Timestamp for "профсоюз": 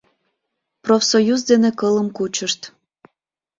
0.83-1.39